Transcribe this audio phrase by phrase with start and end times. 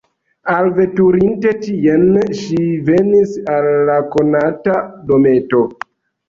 [0.51, 2.07] Alveturinte tien,
[2.39, 4.81] ŝi venis al la konata
[5.13, 5.63] dometo.